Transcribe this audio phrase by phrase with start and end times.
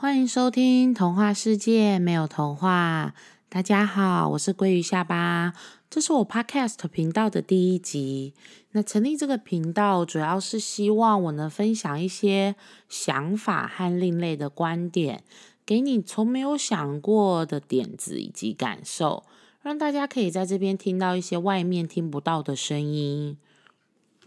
[0.00, 3.14] 欢迎收听《童话世界没有童话》。
[3.48, 5.54] 大家好，我是鲑鱼下巴，
[5.90, 8.32] 这是我 Podcast 频道的第一集。
[8.70, 12.54] 那成立这个频道，主要是希望我能分享一些
[12.88, 15.24] 想法和另类的观点，
[15.66, 19.24] 给你从没有想过的点子以及感受，
[19.62, 23.36] 让大家可以在这边听到一些外面听不到的声音。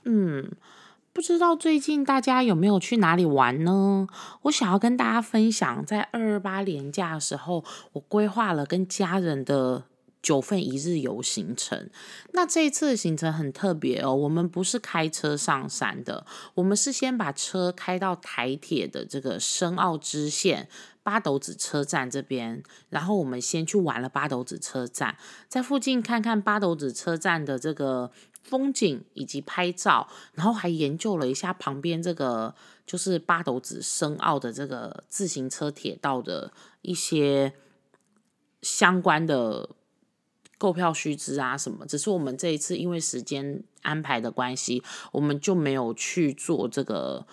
[0.04, 0.52] 嗯。
[1.14, 4.08] 不知道最近大家有没有去哪里玩呢？
[4.44, 9.84] 我想要跟大家分享，在二二八年假的时候，我规划了跟家人的
[10.22, 11.90] 九份一日游行程。
[12.32, 20.70] 那这一次的行程很特别哦，我们不是开车上山的，我们是先把车开到台铁的这个深澳支线
[21.04, 28.12] 八斗子车站这边，然后我们先去玩了八斗子车站，在附近看看八斗子车站的这个。
[28.44, 32.56] 风景以及拍照，然后还研究了一下旁边这个
[32.88, 37.54] 就是八斗子深澳的这个自行车铁道的一些
[38.64, 39.70] 相关的
[40.58, 41.86] 购票须知啊什么。
[41.86, 47.28] 只是我们这一次因为时间安排的关系，我们就没有去做这个。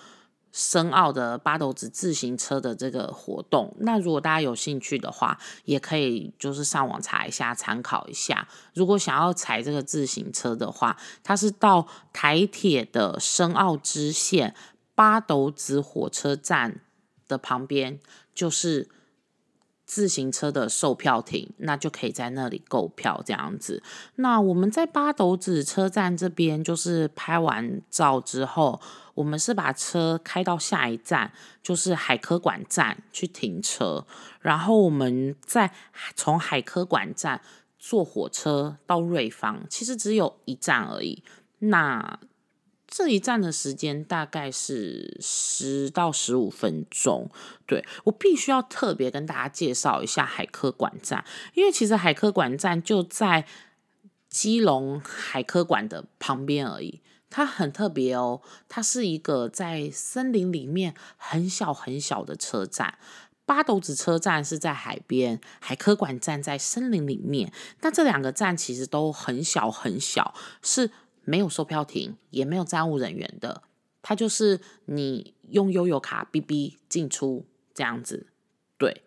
[0.61, 8.48] 深奥的八斗子自行车的这个活动，那如果大家有兴趣的话，也可以就是上网查一下，参考一下。
[8.75, 14.56] 如果想要踩这个自行车的话，它是到台铁的深澳支线
[14.97, 16.81] 八斗子火车站
[17.29, 18.01] 的旁边，
[18.34, 18.89] 就是。
[19.89, 23.83] 自行车的售票亭，那就可以在那里购票这样子。
[24.17, 28.78] 那我们在八斗子车站这边，就是拍完照之后，
[29.14, 34.06] 我们是把车开到下一站，就是海科馆站去停车，
[34.42, 35.72] 然后我们再
[36.14, 37.41] 从海科馆站
[37.78, 41.25] 坐火车到瑞芳，其实只有一站而已。
[41.61, 42.20] 那
[42.91, 47.30] 这一站的时间大概是十到十五分钟。
[47.67, 53.47] 对我必须要特别跟大家介绍一下海科馆站，因为其实海科馆站就在
[54.30, 57.02] 基隆海科馆的旁边而已。
[57.30, 58.40] 它很特别哦，
[58.70, 62.98] 它是一个在森林里面很小很小的车站。
[63.45, 67.52] 八斗子车站是在海边，海科馆站在森林里面。
[67.83, 70.91] 那这两个站其实都很小很小，是。
[71.28, 73.62] 没有售票亭，也没有站务人员的，
[74.00, 77.44] 它就是你用悠游卡哔哔进出
[77.74, 78.28] 这样子，
[78.78, 79.02] 对，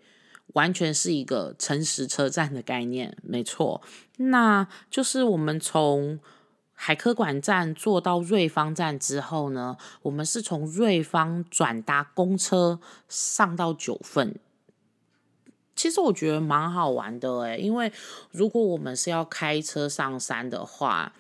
[0.54, 3.82] 完全是一个诚实车站的概念，没错。
[4.18, 6.20] 那就是我们从
[6.74, 12.80] 海科馆站坐到瑞芳站之后呢，我们是从瑞芳转搭公车
[13.10, 14.36] 上到九份。
[15.76, 17.92] 其实我觉得蛮好玩的诶，因为
[18.30, 21.14] 如果我们是要开车上山的话。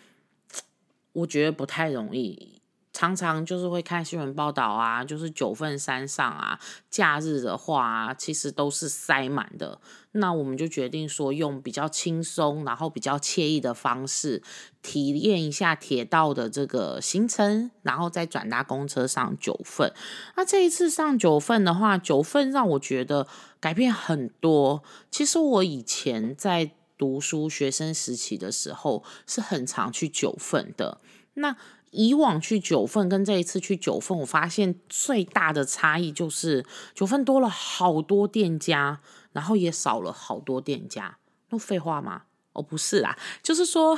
[1.13, 2.61] 我觉得不太容易，
[2.93, 9.79] 常常就是会看新闻报道啊，就是九份山上啊，假日的话，其实都是塞满的。
[10.13, 14.41] 那我们就决定说，用比较轻松，然后比较惬意的方式，
[14.81, 19.93] 体验一下铁道的这个行程，然后再转搭公车上九份。
[20.35, 23.27] 那这一次上九份的话，九份让我觉得
[23.59, 24.83] 改变很多。
[25.09, 26.71] 其实我以前在。
[27.01, 31.01] 读书学生时期的时候是很常去九份的。
[31.33, 31.57] 那
[31.89, 36.63] 以往去九份跟这一次去九份，我发现最大的差异就是
[36.93, 39.01] 九份多了好多店家，
[39.31, 41.17] 然后也少了好多店家。
[41.49, 42.25] 那废话吗？
[42.53, 43.97] 哦，不是啦，就是说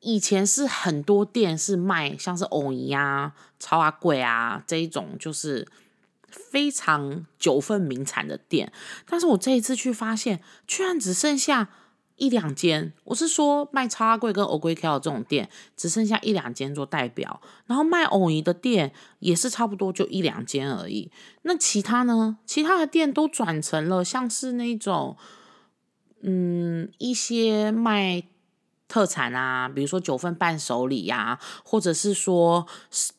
[0.00, 5.68] 以前是很多店是卖像是藕姨啊、超阿贵啊这一种，就是
[6.30, 8.72] 非常九份名产的店。
[9.06, 11.68] 但是我这一次去发现，居然只剩下。
[12.22, 21.10] 一两间，我是说卖超阿贵跟欧贵 K 这种店，只剩下一两间做代表，然后卖藕姨的店也是差不多就一两间而已。
[21.42, 22.38] 那其他呢？
[22.46, 25.16] 其他的店都转成了像是那种，
[26.20, 28.22] 嗯，一些卖
[28.86, 32.68] 特产啊，比如说九份伴手礼呀，或者是说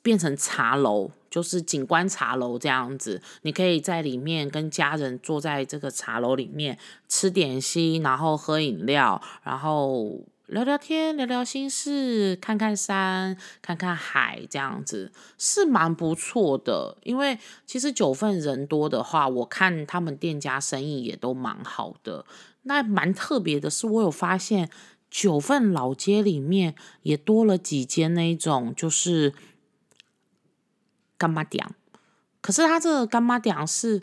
[0.01, 1.11] 变成茶楼。
[1.33, 6.77] 就是景观茶楼这样子，你可以在里面跟家人坐在这个茶楼里面
[7.09, 16.99] 吃点心，然后喝饮料，然后聊聊天、聊聊心事，看看山、看看海，这样子是蛮不错的。
[17.01, 22.27] 因为其实九份人多的话，我看他们店家生意也都蛮好的。
[22.61, 24.69] 那蛮特别的是，我有发现
[25.09, 29.33] 九份老街里面也多了几间那一种，就是。
[31.23, 31.65] 干妈店，
[32.41, 34.01] 可是他这个干妈店是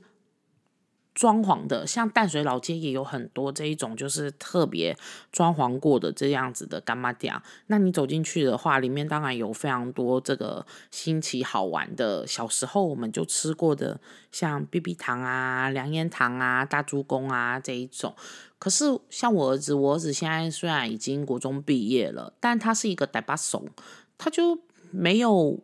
[1.12, 4.96] 装潢的，像淡水老街也有很多这一种，就是特别
[5.30, 7.34] 装潢过的这样子的干妈店。
[7.66, 14.00] 那你走进去的话，里面当然有非常多这个新奇好玩的，小时候我们就吃过的，
[14.32, 18.16] 像 BB 糖啊、凉烟糖啊、大猪公啊这一种。
[18.58, 23.68] 可是像我儿子，我儿子现在虽然已经国中毕业了，但他是一个呆巴怂，
[24.16, 24.58] 他就
[24.90, 25.60] 没有。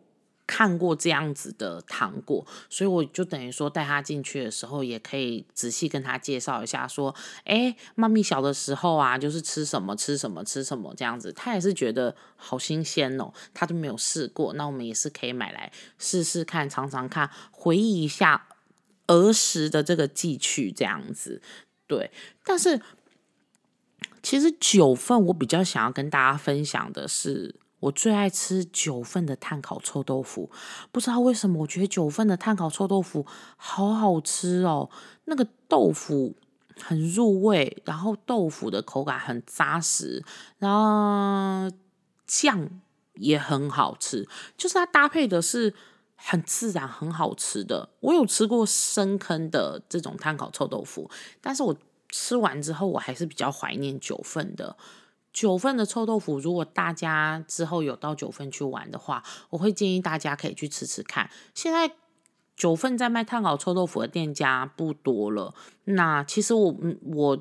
[0.47, 7.13] 看过这样子的糖果，所以我就等于说带他进去的时候，也可以仔细跟他介绍一下，说，
[7.43, 18.47] 哎，妈咪小的时候啊，就是吃什么吃什么吃什么这样子，他也是觉得好新鲜哦，他都没有试过，那我们也是可以买来试试看，尝尝看，回忆一下
[19.07, 21.41] 儿时的这个记趣这样子，
[21.85, 22.09] 对，
[22.45, 22.81] 但是
[24.23, 27.55] 其实九份我比较想要跟大家分享的是。
[27.79, 30.49] 我最爱吃九份的炭烤臭豆腐，
[30.91, 33.25] 不知道为什么，我觉得九份的炭烤臭豆腐
[33.55, 34.89] 好好吃哦。
[35.25, 36.35] 那个豆腐
[36.81, 40.23] 很入味，然后豆腐的口感很扎实，
[40.57, 41.69] 然后
[42.25, 42.67] 酱
[43.15, 44.27] 也很好吃，
[44.57, 45.73] 就是它搭配的是
[46.15, 47.89] 很自然、很好吃的。
[47.99, 51.09] 我有吃过深坑的这种炭烤臭豆腐，
[51.41, 51.77] 但是我
[52.09, 54.75] 吃完之后，我还是比较怀念九份的。
[55.37, 61.29] 九份的臭豆腐，如果大家之后有到九份去玩的话，我会建议大家可以去吃吃看。
[61.53, 61.91] 现在
[62.55, 65.53] 九份在卖炭烤臭豆腐的店家不多了。
[65.83, 66.75] 那其实我
[67.13, 67.37] 我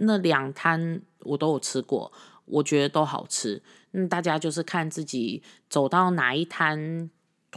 [0.00, 2.10] 那两摊我都有吃过，
[2.46, 3.62] 我觉得都好吃。
[3.92, 7.08] 嗯，大家就是看自己走到哪一摊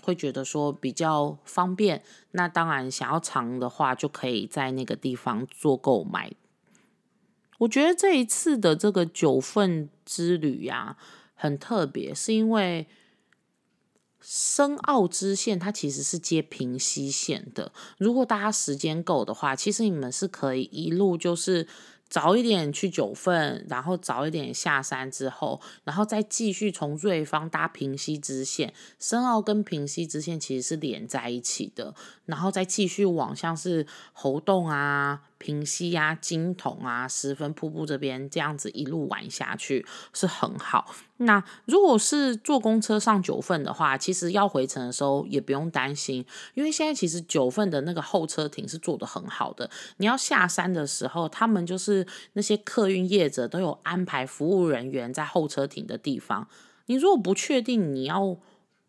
[0.04, 2.04] 会觉得说比较方便。
[2.34, 6.31] 那当然想要尝的话，就可以在那个地方做购买。
[7.63, 10.98] 我觉得这一次的这个九份之旅呀，
[11.33, 12.88] 很特别，是因为
[14.21, 17.71] 深澳支线它其实是接平西线的。
[17.98, 21.68] 如果大家时间够的话，其实你们是可以一路就是
[22.07, 28.74] 早一点去九份，然后早一点下山之后，然后再继续从瑞芳搭平西支线。
[29.00, 31.94] 深澳跟平西支线其实是连在一起的，
[32.25, 35.24] 然后再继续往像是猴洞啊。
[35.44, 40.95] 平溪啊、金桶啊、十分瀑布这边这样子一路玩下去是很好。
[41.18, 49.69] 那如果是坐公车上九份的话，其实要回程的时候也不用担心，因为现在其实九份的那个候车亭是做的很好的。
[49.98, 56.48] 你要下山的时候，他们就是那些客运业者都有安排服务人员在候车亭的地方。
[56.86, 58.38] 你如果不确定你要。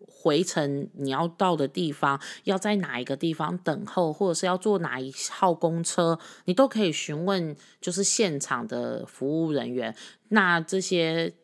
[0.07, 9.95] 回程你要到的地方，要在哪一个地方等候，或者是要坐哪一号公车，你都可以询问，就是现场的服务人员。
[10.29, 11.35] 那这些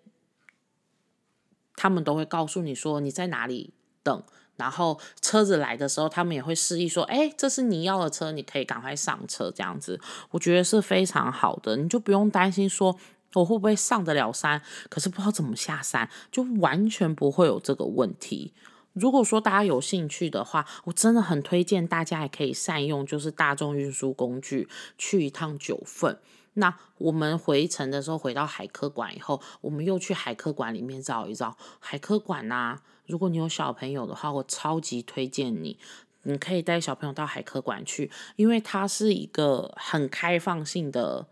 [1.76, 3.72] 他们都会告诉你说你在哪里
[4.02, 4.22] 等，
[4.56, 9.50] 然后车子来的时候，他们也会示意说，哎，这是你要的车，你可以赶快上车。
[9.50, 12.96] 这样子，我觉得是非常好的，你就不用担心说。
[13.34, 14.60] 我会不会上得了山？
[14.88, 18.52] 可是不知道怎么下山，就完全不会有这个问题。
[18.92, 24.68] 如果说大家有兴趣的话，我真的很推荐大家也可以善用，就是大众运输工具
[24.98, 26.18] 去一趟九份。
[26.54, 31.56] 那我们回程的时候回到海科馆以后，我们又去海科馆里面找一找。
[31.78, 35.78] 海科馆呐，如果你有小朋友的话，我超级推荐你，
[36.24, 41.28] 你可以带小朋友到海科馆去，因为它是一个很开放性的。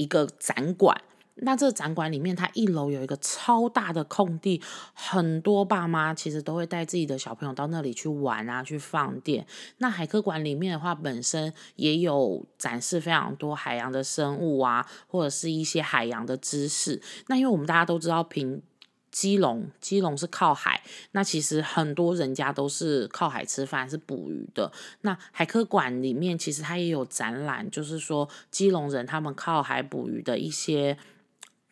[0.00, 0.98] 一个展馆，
[1.42, 4.62] 那这个展馆里面，它一楼有一个超大的空地，
[4.94, 9.46] 很多爸妈其实都会带自己的小朋友到那里去玩啊，去放电。
[9.76, 17.02] 那海科馆里面的话，本身也有展示非常多海洋的生物啊，或者是一些海洋的知识。
[17.26, 18.62] 那因为我们大家都知道，平
[19.10, 24.70] 基隆，基隆是靠海，那其实很多人家都是靠海吃饭，是捕鱼的。
[25.00, 30.96] 那海科馆里面其实它也有展览，就是说基隆人他们靠海捕鱼的一些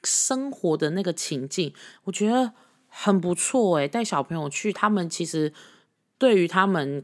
[0.03, 1.73] 生活的那个情境，
[2.05, 2.53] 我觉得
[2.89, 5.53] 很不错诶，带小朋友去，他们其实
[6.19, 7.03] 对于他们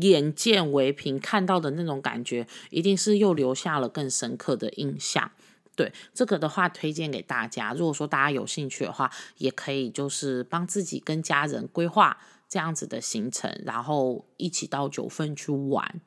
[0.00, 5.30] 眼见为凭看到的那种感觉，一定是又留下了更深刻的印象。
[5.74, 7.72] 对这个的话，推荐给大家。
[7.72, 16.00] 如果说大家有兴趣的话，也可以就是帮自己跟家人规划这样子的行程，然后一起到九份去玩。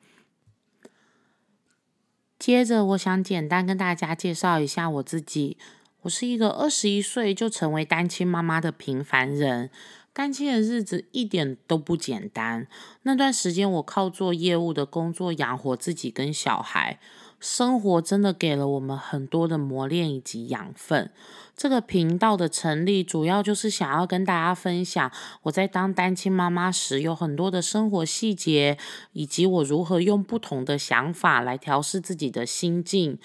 [2.38, 5.56] 接着，我想简单跟大家介绍一下我自己。
[6.02, 9.70] 我是一个二十一岁就成为单亲妈妈的平凡人。
[10.16, 12.66] 单亲的日子一点都不简单。
[13.02, 16.98] 那段时间，我靠做业务的工作养活自己跟小孩。
[17.38, 21.10] 生活真的给了我们很多的磨练以及养分。
[21.54, 28.78] 这个频道的成立，主要就是想要跟大家分享我在当单亲妈妈时有很多的生活细节，
[29.12, 33.18] 以及我如何用不同的想法来调试自己的心境。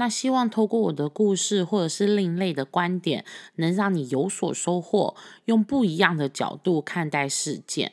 [0.00, 3.24] 那希望透过我的故事或者是另类的观点，
[3.56, 7.92] 能让你有所收获，用不一样的角度看待事件。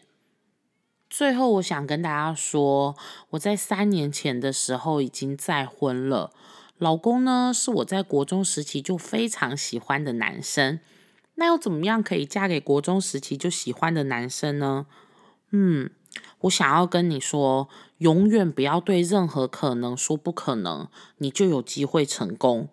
[1.09, 2.95] 最后，我想跟大家说，
[3.31, 6.31] 我在三年前的时候已经再婚了。
[6.77, 10.79] 老公呢，是我在国中时期就非常喜欢的男生。
[11.35, 14.85] 那又怎么样可以嫁给国中时期就喜欢的男生呢？
[15.51, 15.89] 嗯，
[16.41, 17.69] 我想要跟你说，
[17.99, 22.69] 永远不要对任何可能说不可能，你就有机会成功。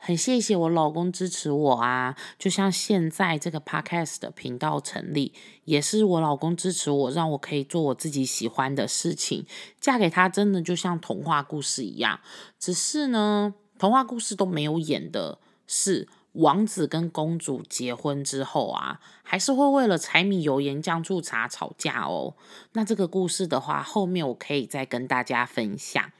[0.00, 2.14] 很谢谢我老公支持我啊！
[2.38, 5.32] 就像现在这个 podcast 的频道成立，
[5.64, 9.44] 也是我老公支持我，让我可以做我自己喜欢的事情。
[9.80, 12.20] 嫁给他真的就像童话故事一样，
[12.60, 22.34] 只是呢，童话故事都没有演的是王子跟公主结婚之后啊，还是会为了柴米油盐酱醋茶吵架哦。
[22.72, 26.12] 那这个故事的话，后面我可以再跟大家分享。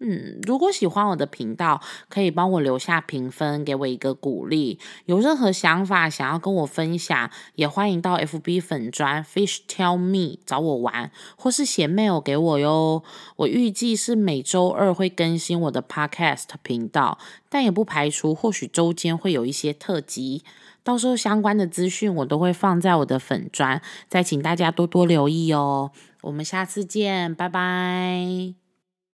[0.00, 4.78] 嗯，如果喜欢我的频道，可以帮我留下评分，给我一个鼓励。
[5.06, 13.02] 有任何想法想要跟我分享，也欢迎到 FB 粉专 Fish Tell Me 找我玩，或是写 mail 给我哟。
[13.36, 20.42] 我预计是每周二会更新我的 Podcast 频道，但也不排除或许周间会有一些特辑。
[20.84, 25.90] 到时候相关的资讯我都会放在我的粉专，再请大家多多留意哦。
[26.22, 28.65] 我们下次见，拜拜。